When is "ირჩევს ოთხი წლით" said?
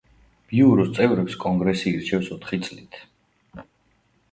1.93-3.01